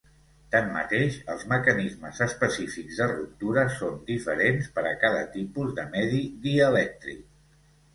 Tanmateix, 0.53 1.19
els 1.33 1.43
mecanismes 1.51 2.23
específics 2.27 3.03
de 3.03 3.09
ruptura 3.13 3.69
són 3.77 4.03
diferents 4.11 4.75
per 4.79 4.89
a 4.89 4.99
cada 5.07 5.25
tipus 5.41 5.81
de 5.83 5.91
medi 5.97 6.29
dielèctric. 6.51 7.27